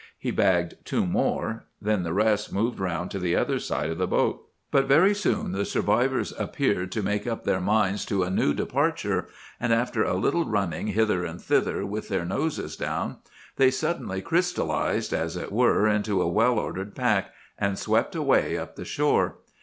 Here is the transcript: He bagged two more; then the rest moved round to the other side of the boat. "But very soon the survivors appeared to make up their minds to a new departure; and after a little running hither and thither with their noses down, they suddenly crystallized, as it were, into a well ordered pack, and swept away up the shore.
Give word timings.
He 0.17 0.31
bagged 0.31 0.83
two 0.83 1.05
more; 1.05 1.65
then 1.79 2.01
the 2.01 2.11
rest 2.11 2.51
moved 2.51 2.79
round 2.79 3.11
to 3.11 3.19
the 3.19 3.35
other 3.35 3.59
side 3.59 3.91
of 3.91 3.99
the 3.99 4.07
boat. 4.07 4.49
"But 4.71 4.87
very 4.87 5.13
soon 5.13 5.51
the 5.51 5.63
survivors 5.63 6.33
appeared 6.39 6.91
to 6.93 7.03
make 7.03 7.27
up 7.27 7.43
their 7.43 7.61
minds 7.61 8.03
to 8.05 8.23
a 8.23 8.31
new 8.31 8.55
departure; 8.55 9.27
and 9.59 9.71
after 9.71 10.03
a 10.03 10.15
little 10.15 10.45
running 10.45 10.87
hither 10.87 11.23
and 11.23 11.39
thither 11.39 11.85
with 11.85 12.07
their 12.07 12.25
noses 12.25 12.75
down, 12.75 13.17
they 13.57 13.69
suddenly 13.69 14.23
crystallized, 14.23 15.13
as 15.13 15.37
it 15.37 15.51
were, 15.51 15.87
into 15.87 16.19
a 16.19 16.27
well 16.27 16.57
ordered 16.57 16.95
pack, 16.95 17.29
and 17.59 17.77
swept 17.77 18.15
away 18.15 18.57
up 18.57 18.77
the 18.77 18.85
shore. 18.85 19.35